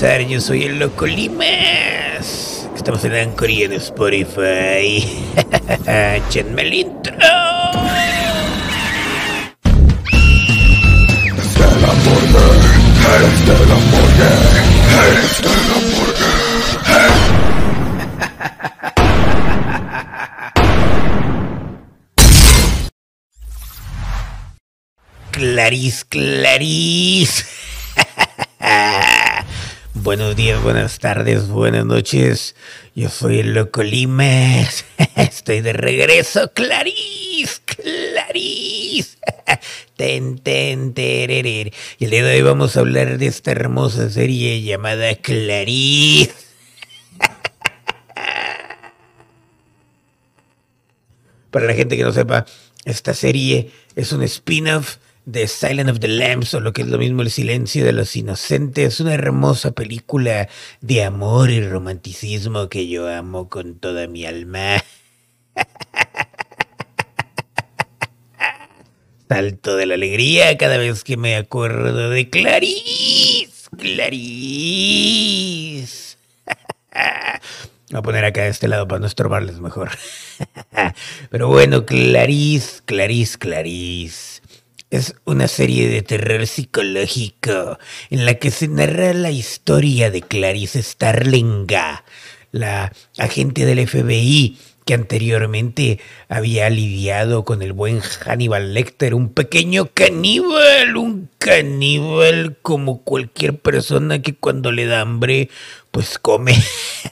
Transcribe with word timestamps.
empezar, 0.00 0.20
yo 0.28 0.40
soy 0.40 0.62
el 0.62 0.78
Loco 0.78 1.06
Limas. 1.06 2.68
Estamos 2.76 3.04
en 3.04 3.14
Anchor 3.14 3.50
y 3.50 3.64
en 3.64 3.72
Spotify. 3.72 5.04
El 6.56 6.74
intro. 6.74 7.16
Clarice, 25.32 26.04
Clarice. 26.08 27.44
Buenos 30.08 30.36
días, 30.36 30.62
buenas 30.62 31.00
tardes, 31.00 31.48
buenas 31.48 31.84
noches. 31.84 32.56
Yo 32.94 33.10
soy 33.10 33.40
el 33.40 33.52
Loco 33.52 33.82
Limes. 33.82 34.86
Estoy 35.16 35.60
de 35.60 35.74
regreso, 35.74 36.50
Clarice, 36.54 37.60
Clarice. 37.66 39.18
Ten, 39.98 40.38
ten, 40.38 40.94
tererer. 40.94 41.74
Y 41.98 42.06
el 42.06 42.10
día 42.10 42.24
de 42.24 42.36
hoy 42.36 42.40
vamos 42.40 42.78
a 42.78 42.80
hablar 42.80 43.18
de 43.18 43.26
esta 43.26 43.50
hermosa 43.50 44.08
serie 44.08 44.62
llamada 44.62 45.14
Clarice. 45.16 46.32
Para 51.50 51.66
la 51.66 51.74
gente 51.74 51.98
que 51.98 52.04
no 52.04 52.12
sepa, 52.12 52.46
esta 52.86 53.12
serie 53.12 53.72
es 53.94 54.12
un 54.12 54.22
spin-off 54.22 54.96
de 55.28 55.46
Silent 55.46 55.90
of 55.90 56.00
the 56.00 56.08
Lambs, 56.08 56.54
o 56.54 56.60
lo 56.60 56.72
que 56.72 56.80
es 56.80 56.88
lo 56.88 56.96
mismo 56.96 57.20
El 57.20 57.30
Silencio 57.30 57.84
de 57.84 57.92
los 57.92 58.16
Inocentes, 58.16 58.98
una 58.98 59.12
hermosa 59.12 59.72
película 59.72 60.48
de 60.80 61.04
amor 61.04 61.50
y 61.50 61.60
romanticismo 61.60 62.70
que 62.70 62.88
yo 62.88 63.06
amo 63.06 63.50
con 63.50 63.78
toda 63.78 64.06
mi 64.06 64.24
alma. 64.24 64.82
Salto 69.28 69.76
de 69.76 69.84
la 69.84 69.96
alegría 69.96 70.56
cada 70.56 70.78
vez 70.78 71.04
que 71.04 71.18
me 71.18 71.36
acuerdo 71.36 72.08
de 72.08 72.30
Clarice. 72.30 73.68
Clarice. 73.76 74.56
Voy 77.90 77.98
a 77.98 78.02
poner 78.02 78.24
acá 78.24 78.44
de 78.44 78.48
este 78.48 78.66
lado 78.66 78.88
para 78.88 79.00
no 79.00 79.06
estorbarles 79.06 79.60
mejor. 79.60 79.90
Pero 81.30 81.48
bueno, 81.48 81.84
Clarice, 81.84 82.80
Clarice, 82.86 83.36
Clarice. 83.36 84.37
Es 84.90 85.14
una 85.26 85.48
serie 85.48 85.88
de 85.88 86.00
terror 86.00 86.46
psicológico 86.46 87.78
en 88.08 88.24
la 88.24 88.34
que 88.34 88.50
se 88.50 88.68
narra 88.68 89.12
la 89.12 89.30
historia 89.30 90.10
de 90.10 90.22
Clarice 90.22 90.82
Starlinga, 90.82 92.04
la 92.52 92.92
agente 93.18 93.66
del 93.66 93.86
FBI 93.86 94.56
que 94.86 94.94
anteriormente 94.94 96.00
había 96.30 96.70
lidiado 96.70 97.44
con 97.44 97.60
el 97.60 97.74
buen 97.74 98.00
Hannibal 98.00 98.72
Lecter, 98.72 99.14
un 99.14 99.28
pequeño 99.28 99.90
caníbal, 99.92 100.96
un 100.96 101.28
caníbal 101.36 102.56
como 102.62 103.02
cualquier 103.02 103.58
persona 103.58 104.22
que 104.22 104.34
cuando 104.34 104.72
le 104.72 104.86
da 104.86 105.02
hambre, 105.02 105.50
pues 105.90 106.18
come. 106.18 106.54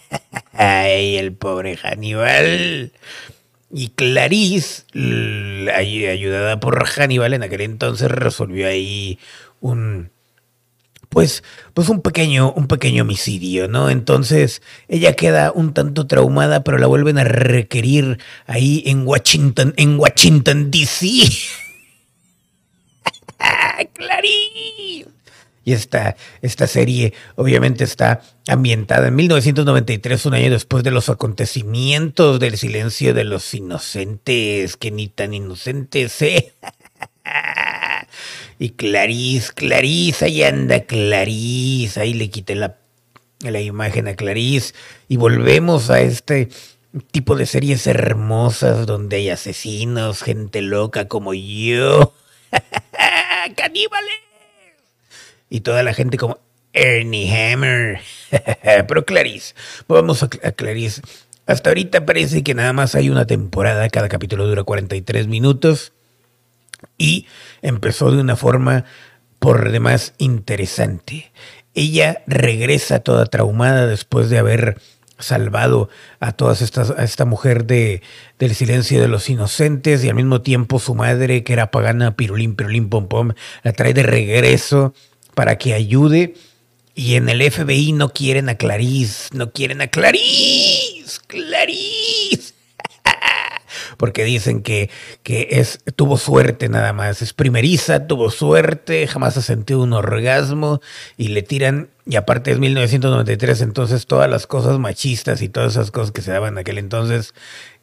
Ay, 0.55 1.19
el 1.19 1.35
pobre 1.35 1.77
Hannibal. 1.77 2.93
Y 3.71 3.89
Clarice, 3.89 4.85
ayudada 5.75 6.61
por 6.61 6.87
Hannibal, 6.87 7.35
en 7.35 7.43
aquel 7.43 7.63
entonces 7.63 8.09
resolvió 8.11 8.69
ahí 8.69 9.19
un, 9.61 10.11
pues, 11.09 11.43
pues 11.75 11.89
un 11.89 12.01
pequeño, 12.01 12.53
un 12.53 12.69
pequeño 12.69 13.03
homicidio, 13.03 13.69
¿no? 13.69 13.91
Entonces 13.91 14.63
ella 14.89 15.15
queda 15.15 15.51
un 15.51 15.75
tanto 15.75 16.07
traumada, 16.07 16.63
pero 16.63 16.79
la 16.79 16.87
vuelven 16.87 17.19
a 17.19 17.25
requerir 17.25 18.19
ahí 18.47 18.83
en 18.87 19.07
Washington, 19.07 19.75
en 19.77 19.99
Washington 19.99 20.71
D.C. 20.71 21.09
Clarice. 23.95 25.07
Y 25.67 25.73
esta, 25.73 26.17
esta 26.43 26.69
serie 26.69 27.13
obviamente 27.35 27.83
está 27.83 28.23
ambientada 28.47 29.09
en 29.09 29.17
1993, 29.17 30.27
un 30.27 30.35
año 30.35 30.51
después 30.53 30.85
de 30.85 30.93
los 30.93 31.09
acontecimientos 31.09 32.39
del 32.39 32.57
silencio 32.57 33.13
de 33.15 33.25
los 33.25 33.53
inocentes, 33.53 34.77
que 34.77 34.93
ni 34.93 35.09
tan 35.09 35.35
inocentes, 35.35 36.23
¿eh? 36.23 36.55
y 38.61 38.71
Clarice, 38.71 39.53
Clarice, 39.55 40.27
ahí 40.27 40.45
anda 40.45 40.85
Clarice, 40.85 42.01
ahí 42.01 42.15
le 42.15 42.31
quité 42.31 42.55
la, 42.55 42.77
la 43.41 43.61
imagen 43.61 44.07
a 44.07 44.15
Clarice 44.15 44.73
y 45.09 45.17
volvemos 45.17 45.91
a 45.91 46.01
este 46.01 46.49
tipo 47.11 47.35
de 47.35 47.45
series 47.45 47.89
hermosas 47.89 48.87
donde 48.87 49.17
hay 49.17 49.31
asesinos, 49.31 50.23
gente 50.23 50.63
loca 50.63 51.09
como 51.09 51.35
yo. 51.35 52.15
¡Caníbales! 53.57 54.26
Y 55.49 55.61
toda 55.61 55.83
la 55.83 55.95
gente 55.95 56.17
como 56.17 56.39
Ernie 56.77 57.31
Hammer. 57.31 58.01
Pero 58.89 59.05
Clarice, 59.05 59.55
vamos 59.89 60.23
a, 60.23 60.29
Clarice. 60.29 61.03
Hasta 61.47 61.71
ahorita 61.71 62.05
parece 62.05 62.43
que 62.43 62.55
nada 62.55 62.73
más 62.73 62.95
hay 62.95 63.09
una 63.09 63.27
temporada, 63.27 63.89
cada 63.89 64.09
capítulo 64.09 64.47
dura 64.47 64.65
43 64.65 65.29
minutos 65.29 65.93
y 66.99 67.27
empezó 67.63 68.11
de 68.11 68.21
una 68.21 68.37
forma 68.37 68.85
por 69.39 69.71
demás 69.71 70.15
interesante. 70.19 71.33
Ella 71.75 72.23
regresa 72.27 73.01
toda 73.01 73.27
traumada 73.27 73.87
después 73.87 74.29
de 74.29 74.39
haber 74.39 74.81
salvado 75.19 75.89
a 76.21 76.33
todas 76.33 76.61
estas 76.61 76.91
a 76.91 77.03
esta 77.03 77.25
mujer 77.25 77.65
de 77.65 78.03
del 78.39 78.55
silencio 78.55 79.01
de 79.01 79.09
los 79.09 79.31
inocentes 79.31 80.05
y 80.05 80.11
al 80.11 80.15
mismo 80.15 80.43
tiempo 80.43 80.79
su 80.79 80.95
madre 80.95 81.43
que 81.43 81.55
era 81.55 81.71
pagana 81.71 82.17
pirulín 82.17 82.55
pirulín 82.55 82.91
pom 82.91 83.09
pom 83.09 83.33
la 83.63 83.73
trae 83.73 83.95
de 83.95 84.03
regreso 84.03 84.93
para 85.37 85.59
que 85.59 85.75
ayude. 85.75 86.35
Y 86.95 87.17
en 87.17 87.29
el 87.29 87.43
FBI 87.43 87.93
no 87.93 88.09
quieren 88.09 88.49
a 88.49 88.55
Clarice, 88.55 89.29
no 89.35 89.53
quieren 89.53 89.83
a 89.83 89.89
Clarice, 89.89 91.21
Clarice. 91.27 92.55
Porque 93.99 94.25
dicen 94.25 94.63
que, 94.63 94.89
que 95.23 95.49
es, 95.51 95.81
tuvo 95.95 96.17
suerte 96.17 96.71
nada 96.71 96.95
más. 96.95 97.21
Es 97.21 97.35
primeriza, 97.35 98.07
tuvo 98.07 98.31
suerte, 98.31 99.07
jamás 99.07 99.37
ha 99.37 99.43
sentido 99.43 99.83
un 99.83 99.93
orgasmo 99.93 100.81
y 101.19 101.29
le 101.29 101.43
tiran. 101.43 101.91
Y 102.09 102.15
aparte 102.15 102.53
es 102.53 102.61
1993, 102.61 103.63
entonces 103.63 104.07
todas 104.07 104.31
las 104.31 104.47
cosas 104.47 104.79
machistas 104.79 105.43
y 105.43 105.49
todas 105.49 105.73
esas 105.73 105.91
cosas 105.91 106.13
que 106.13 106.23
se 106.23 106.31
daban 106.31 106.55
en 106.55 106.59
aquel 106.59 106.79
entonces 106.79 107.35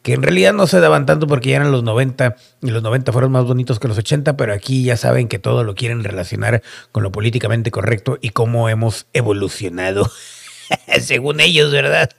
que 0.04 0.14
en 0.14 0.22
realidad 0.22 0.54
no 0.54 0.66
se 0.66 0.80
daban 0.80 1.04
tanto 1.04 1.26
porque 1.26 1.50
ya 1.50 1.56
eran 1.56 1.72
los 1.72 1.82
90 1.82 2.36
y 2.62 2.70
los 2.70 2.82
90 2.82 3.12
fueron 3.12 3.32
más 3.32 3.44
bonitos 3.44 3.78
que 3.78 3.88
los 3.88 3.98
80, 3.98 4.36
pero 4.36 4.54
aquí 4.54 4.82
ya 4.84 4.96
saben 4.96 5.28
que 5.28 5.38
todo 5.38 5.62
lo 5.62 5.74
quieren 5.74 6.04
relacionar 6.04 6.62
con 6.90 7.02
lo 7.02 7.12
políticamente 7.12 7.70
correcto 7.70 8.18
y 8.20 8.30
cómo 8.30 8.70
hemos 8.70 9.06
evolucionado, 9.12 10.10
según 11.00 11.40
ellos, 11.40 11.70
¿verdad? 11.70 12.10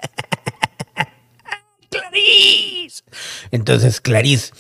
Clarice. 1.90 3.04
Entonces 3.50 4.00
Clarice 4.00 4.54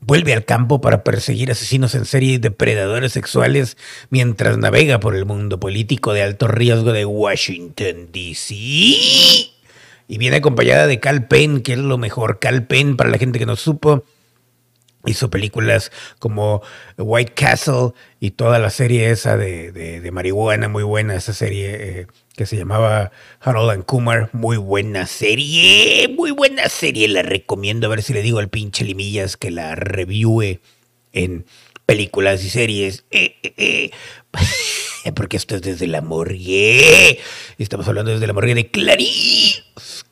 vuelve 0.00 0.32
al 0.32 0.44
campo 0.44 0.80
para 0.80 1.04
perseguir 1.04 1.50
asesinos 1.50 1.94
en 1.94 2.04
serie 2.04 2.34
y 2.34 2.38
depredadores 2.38 3.12
sexuales 3.12 3.76
mientras 4.10 4.58
navega 4.58 5.00
por 5.00 5.14
el 5.14 5.26
mundo 5.26 5.60
político 5.60 6.12
de 6.12 6.22
alto 6.22 6.48
riesgo 6.48 6.92
de 6.92 7.04
Washington, 7.04 8.08
D.C 8.12 9.50
y 10.10 10.18
viene 10.18 10.38
acompañada 10.38 10.88
de 10.88 10.98
Cal 10.98 11.28
Penn, 11.28 11.60
que 11.60 11.74
es 11.74 11.78
lo 11.78 11.96
mejor. 11.96 12.40
Cal 12.40 12.66
Penn, 12.66 12.96
para 12.96 13.10
la 13.10 13.18
gente 13.18 13.38
que 13.38 13.46
no 13.46 13.54
supo, 13.54 14.02
hizo 15.06 15.30
películas 15.30 15.90
como 16.18 16.62
White 16.98 17.32
Castle 17.34 17.92
y 18.20 18.32
toda 18.32 18.58
la 18.58 18.70
serie 18.70 19.10
esa 19.10 19.36
de, 19.36 19.72
de, 19.72 20.10
marihuana, 20.10 20.68
muy 20.68 20.82
buena 20.82 21.14
esa 21.14 21.32
serie 21.32 22.00
eh, 22.00 22.06
que 22.36 22.46
se 22.46 22.56
llamaba 22.56 23.12
Harold 23.40 23.70
and 23.70 23.84
Kumar, 23.84 24.30
muy 24.32 24.56
buena 24.56 25.06
serie, 25.06 26.08
muy 26.08 26.30
buena 26.30 26.68
serie, 26.68 27.08
la 27.08 27.22
recomiendo, 27.22 27.86
a 27.86 27.90
ver 27.90 28.02
si 28.02 28.12
le 28.12 28.22
digo 28.22 28.38
al 28.38 28.48
pinche 28.48 28.84
Limillas 28.84 29.36
que 29.36 29.50
la 29.50 29.74
reviewe 29.74 30.60
en 31.12 31.46
películas 31.86 32.44
y 32.44 32.50
series. 32.50 33.04
Eh, 33.10 33.36
eh, 33.42 33.90
porque 35.14 35.36
esto 35.36 35.56
es 35.56 35.62
desde 35.62 35.86
la 35.86 36.02
morgue. 36.02 37.18
Estamos 37.58 37.88
hablando 37.88 38.12
desde 38.12 38.26
la 38.26 38.32
morgue 38.32 38.54
de 38.54 38.70
Clarice. 38.70 39.64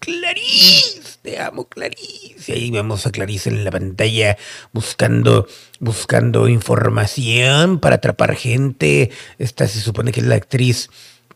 Clarice, 0.08 1.18
te 1.20 1.38
amo 1.38 1.68
Clarice. 1.68 2.44
Y 2.46 2.52
ahí 2.52 2.70
vemos 2.70 3.06
a 3.06 3.12
Clarice 3.12 3.50
en 3.50 3.62
la 3.62 3.70
pantalla 3.70 4.38
buscando, 4.72 5.46
buscando 5.80 6.48
información 6.48 7.78
para 7.78 7.96
atrapar 7.96 8.34
gente. 8.34 9.10
Esta 9.38 9.68
se 9.68 9.80
supone 9.80 10.12
que 10.12 10.20
es 10.20 10.26
la 10.26 10.36
actriz 10.36 10.88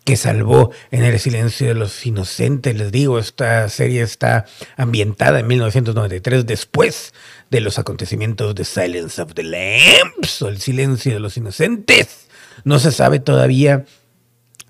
que 0.04 0.16
salvó 0.16 0.72
en 0.90 1.04
el 1.04 1.20
silencio 1.20 1.68
de 1.68 1.74
los 1.74 2.04
inocentes. 2.06 2.74
Les 2.74 2.90
digo, 2.90 3.18
esta 3.18 3.68
serie 3.68 4.02
está 4.02 4.46
ambientada 4.76 5.40
en 5.40 5.46
1993 5.48 6.46
después 6.46 7.12
de 7.50 7.60
los 7.60 7.78
acontecimientos 7.78 8.54
de 8.54 8.64
Silence 8.64 9.20
of 9.20 9.34
the 9.34 9.42
Lambs 9.42 10.40
o 10.40 10.48
el 10.48 10.60
silencio 10.60 11.12
de 11.12 11.20
los 11.20 11.36
inocentes. 11.36 12.26
No 12.64 12.78
se 12.78 12.90
sabe 12.90 13.20
todavía 13.20 13.84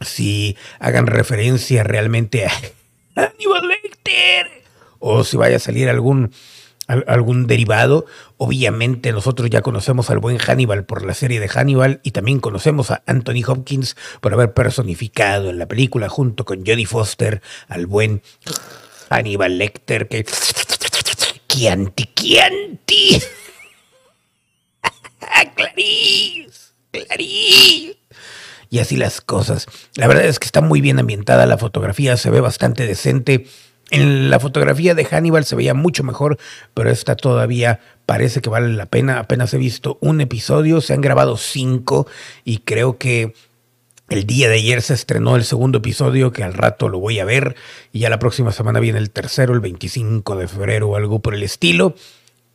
si 0.01 0.57
hagan 0.81 1.07
referencia 1.07 1.85
realmente 1.85 2.47
a 2.47 2.53
Hannibal 3.15 3.69
Lecter 3.69 4.63
o 4.99 5.25
si 5.25 5.37
vaya 5.37 5.57
a 5.57 5.61
salir 5.61 5.89
algún 5.89 6.33
algún 6.87 7.47
derivado. 7.47 8.07
Obviamente 8.37 9.13
nosotros 9.13 9.49
ya 9.51 9.63
conocemos 9.63 10.11
al 10.11 10.19
buen 10.19 10.39
Hannibal 10.39 10.85
por 10.85 11.05
la 11.05 11.15
serie 11.15 11.41
de 11.41 11.49
Hannibal 11.49 12.01
y 12.03 12.11
también 12.11 12.41
conocemos 12.41 12.91
a 12.91 13.03
Anthony 13.07 13.45
Hopkins 13.47 13.97
por 14.21 14.33
haber 14.33 14.53
personificado 14.53 15.51
en 15.51 15.59
la 15.59 15.67
película 15.67 16.09
junto 16.09 16.45
con 16.45 16.67
Jodie 16.67 16.87
Foster 16.87 17.41
al 17.69 17.87
buen 17.87 18.23
Hannibal 19.11 19.59
Lecter 19.59 20.09
que... 20.09 20.25
¡Chianti, 21.49 22.05
Chianti! 22.15 23.21
¡Clarice! 25.55 26.49
¡Clarice! 26.91 28.02
Y 28.73 28.79
así 28.79 28.97
las 28.97 29.21
cosas. 29.21 29.67
La 29.97 30.09
verdad 30.09 30.25
es 30.25 30.39
que 30.39 30.47
está 30.47 30.63
muy 30.63 30.81
bien 30.81 30.99
ambientada 30.99 31.45
la 31.45 31.59
fotografía, 31.59 32.17
se 32.17 32.31
ve 32.31 32.41
bastante 32.41 32.87
decente. 32.87 33.47
En 33.91 34.31
la 34.31 34.41
fotografía 34.41 34.95
de 34.95 35.05
Hannibal 35.05 35.45
se 35.45 35.57
veía 35.57 35.75
mucho 35.75 36.03
mejor, 36.05 36.39
pero 36.73 36.89
esta 36.89 37.15
todavía 37.15 37.81
parece 38.07 38.41
que 38.41 38.49
vale 38.49 38.73
la 38.73 38.87
pena. 38.87 39.19
Apenas 39.19 39.53
he 39.53 39.59
visto 39.59 39.99
un 40.01 40.23
episodio, 40.23 40.81
se 40.81 40.95
han 40.95 41.03
grabado 41.03 41.37
cinco 41.37 42.07
y 42.47 42.61
creo 42.61 42.97
que 42.97 43.35
el 44.09 44.25
día 44.25 44.49
de 44.49 44.55
ayer 44.55 44.81
se 44.81 44.95
estrenó 44.95 45.37
el 45.37 45.45
segundo 45.45 45.79
episodio, 45.79 46.33
que 46.33 46.43
al 46.43 46.55
rato 46.55 46.89
lo 46.89 46.99
voy 46.99 47.21
a 47.21 47.27
ver, 47.27 47.57
y 47.93 47.99
ya 47.99 48.09
la 48.09 48.19
próxima 48.19 48.53
semana 48.53 48.81
viene 48.81 49.01
el 49.01 49.11
tercero, 49.11 49.53
el 49.53 49.61
25 49.61 50.35
de 50.37 50.49
febrero 50.49 50.89
o 50.89 50.97
algo 50.97 51.19
por 51.19 51.35
el 51.35 51.43
estilo. 51.43 51.95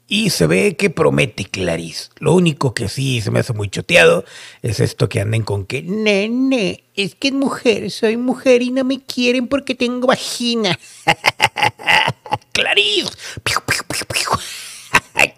Y 0.09 0.29
se 0.29 0.47
ve 0.47 0.77
que 0.77 0.89
promete 0.89 1.43
Clarice. 1.43 2.09
Lo 2.19 2.33
único 2.33 2.73
que 2.73 2.87
sí 2.87 3.19
se 3.19 3.29
me 3.29 3.39
hace 3.39 3.51
muy 3.51 3.69
choteado 3.69 4.23
es 4.61 4.79
esto 4.79 5.09
que 5.09 5.19
anden 5.19 5.43
con 5.43 5.65
que, 5.65 5.81
nene, 5.81 6.85
es 6.95 7.15
que 7.15 7.27
es 7.27 7.33
mujer, 7.33 7.91
soy 7.91 8.15
mujer 8.15 8.61
y 8.61 8.71
no 8.71 8.85
me 8.85 9.01
quieren 9.01 9.47
porque 9.47 9.75
tengo 9.75 10.07
vagina. 10.07 10.79
Clarice. 12.53 13.11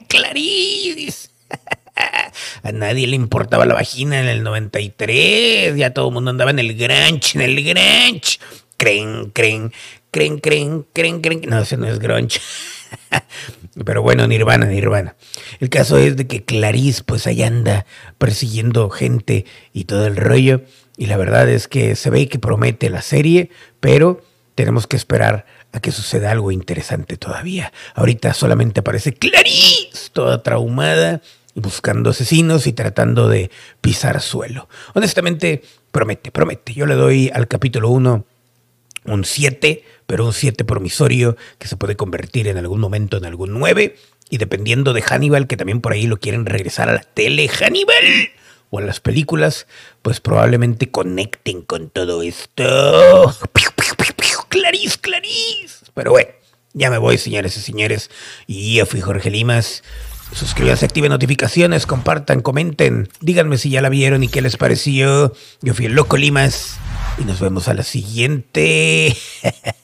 Clarice. 0.07 1.29
A 2.63 2.71
nadie 2.71 3.07
le 3.07 3.15
importaba 3.15 3.65
la 3.65 3.73
vagina 3.73 4.19
en 4.19 4.27
el 4.27 4.43
93. 4.43 5.75
Ya 5.77 5.93
todo 5.93 6.09
el 6.09 6.13
mundo 6.13 6.31
andaba 6.31 6.51
en 6.51 6.59
el 6.59 6.75
grunge, 6.75 7.35
en 7.35 7.41
el 7.41 7.63
grunge. 7.63 8.39
Creen, 8.77 9.31
creen, 9.31 9.73
creen, 10.11 10.39
creen, 10.39 10.85
creen, 10.93 11.21
creen. 11.21 11.41
No, 11.47 11.59
ese 11.59 11.77
no 11.77 11.87
es 11.87 11.99
grunge. 11.99 12.39
Pero 13.85 14.01
bueno, 14.01 14.27
Nirvana, 14.27 14.65
Nirvana. 14.65 15.15
El 15.59 15.69
caso 15.69 15.97
es 15.97 16.17
de 16.17 16.27
que 16.27 16.43
Clarice 16.43 17.03
pues 17.03 17.27
ahí 17.27 17.43
anda 17.43 17.85
persiguiendo 18.17 18.89
gente 18.89 19.45
y 19.73 19.85
todo 19.85 20.05
el 20.05 20.15
rollo. 20.15 20.61
Y 20.97 21.05
la 21.05 21.17
verdad 21.17 21.47
es 21.49 21.67
que 21.67 21.95
se 21.95 22.09
ve 22.09 22.27
que 22.27 22.39
promete 22.39 22.89
la 22.89 23.01
serie, 23.01 23.49
pero 23.79 24.21
tenemos 24.55 24.87
que 24.87 24.97
esperar 24.97 25.45
a 25.71 25.79
que 25.79 25.91
suceda 25.91 26.31
algo 26.31 26.51
interesante 26.51 27.15
todavía. 27.15 27.71
Ahorita 27.95 28.33
solamente 28.33 28.81
aparece 28.81 29.13
Clarice, 29.13 30.09
toda 30.11 30.43
traumada, 30.43 31.21
buscando 31.55 32.09
asesinos 32.09 32.67
y 32.67 32.73
tratando 32.73 33.29
de 33.29 33.51
pisar 33.81 34.21
suelo. 34.21 34.67
Honestamente, 34.93 35.61
promete, 35.91 36.31
promete. 36.31 36.73
Yo 36.73 36.85
le 36.85 36.95
doy 36.95 37.31
al 37.33 37.47
capítulo 37.47 37.89
1 37.89 38.25
un 39.09 39.25
7 39.25 39.83
pero 40.09 40.25
un 40.25 40.33
7 40.33 40.65
promisorio 40.65 41.37
que 41.59 41.67
se 41.67 41.77
puede 41.77 41.95
convertir 41.95 42.47
en 42.47 42.57
algún 42.57 42.79
momento 42.79 43.17
en 43.17 43.25
algún 43.25 43.53
9. 43.53 43.95
Y 44.31 44.37
dependiendo 44.39 44.93
de 44.93 45.03
Hannibal, 45.03 45.45
que 45.45 45.55
también 45.55 45.81
por 45.81 45.93
ahí 45.93 46.07
lo 46.07 46.17
quieren 46.17 46.47
regresar 46.47 46.89
a 46.89 46.93
la 46.93 47.01
tele, 47.01 47.47
Hannibal, 47.47 48.31
o 48.71 48.79
a 48.79 48.81
las 48.81 48.99
películas, 48.99 49.67
pues 50.01 50.19
probablemente 50.19 50.89
conecten 50.89 51.61
con 51.61 51.91
todo 51.91 52.23
esto. 52.23 53.35
Clarice, 54.49 54.97
Clarice. 54.99 55.85
Pero 55.93 56.09
bueno, 56.09 56.31
ya 56.73 56.89
me 56.89 56.97
voy, 56.97 57.19
señores 57.19 57.55
y 57.57 57.61
señores. 57.61 58.09
Y 58.47 58.77
yo 58.77 58.87
fui 58.87 59.01
Jorge 59.01 59.29
Limas. 59.29 59.83
Suscríbanse, 60.33 60.85
activen 60.85 61.11
notificaciones, 61.11 61.85
compartan, 61.85 62.41
comenten. 62.41 63.09
Díganme 63.21 63.59
si 63.59 63.69
ya 63.69 63.83
la 63.83 63.89
vieron 63.89 64.23
y 64.23 64.27
qué 64.27 64.41
les 64.41 64.57
pareció. 64.57 65.33
Yo 65.61 65.75
fui 65.75 65.85
el 65.85 65.93
Loco 65.93 66.17
Limas. 66.17 66.79
Y 67.19 67.23
nos 67.25 67.39
vemos 67.39 67.67
a 67.67 67.73
la 67.73 67.83
siguiente. 67.83 69.15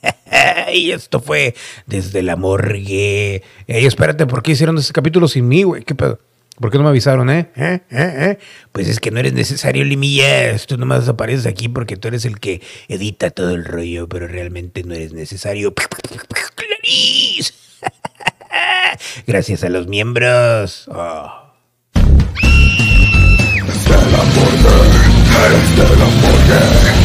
y 0.74 0.92
esto 0.92 1.20
fue 1.20 1.56
desde 1.86 2.24
la 2.24 2.36
morgue. 2.36 3.44
Ey, 3.68 3.86
espérate, 3.86 4.26
¿por 4.26 4.42
qué 4.42 4.54
hicieron 4.54 4.78
ese 4.78 4.94
capítulo 4.94 5.28
sin 5.28 5.48
mí, 5.48 5.64
güey? 5.64 5.84
¿Qué 5.84 5.96
pedo? 5.96 6.20
¿Por 6.60 6.72
qué 6.72 6.78
no 6.78 6.86
me 6.86 6.90
avisaron, 6.92 7.30
eh? 7.30 7.52
¿Eh? 7.58 7.82
¿Eh? 7.92 8.14
¿Eh? 8.18 8.38
Pues 8.72 8.88
es 8.88 9.02
que 9.02 9.12
no 9.12 9.20
eres 9.20 9.34
necesario, 9.34 9.84
Limillas. 9.84 10.66
Tú 10.68 10.78
nomás 10.78 11.10
apareces 11.10 11.46
aquí 11.46 11.68
porque 11.68 11.98
tú 11.98 12.08
eres 12.08 12.24
el 12.24 12.40
que 12.40 12.62
edita 12.88 13.30
todo 13.30 13.52
el 13.52 13.66
rollo, 13.66 14.08
pero 14.08 14.28
realmente 14.28 14.84
no 14.84 14.94
eres 14.96 15.12
necesario. 15.12 15.74
¡Clarice! 16.56 17.54
Gracias 19.28 19.66
a 19.66 19.70
los 19.70 19.88
miembros. 19.88 20.88
Oh. 20.88 21.42
la 26.48 26.60
de 26.60 27.05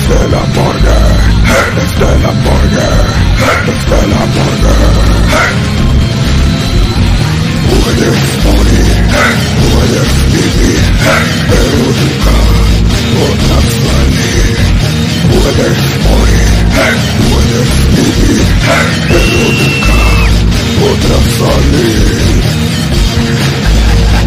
podrás 20.91 21.23
salir. 21.39 22.41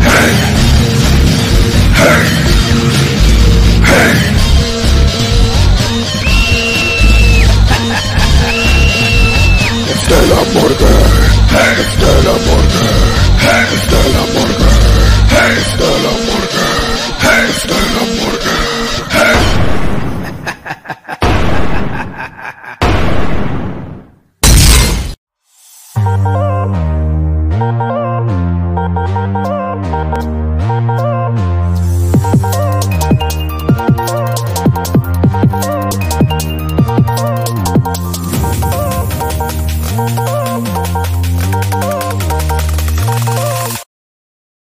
Hey, 0.07 0.33
hey, 2.01 2.25
hey. 3.91 4.15
It's 9.91 10.09
la 10.31 10.41
morgue, 10.55 10.93
it's 11.81 11.95
la 12.27 12.35
morgue, 12.47 12.85
it's 13.75 13.87
la 13.93 14.25
morgue, 14.35 14.44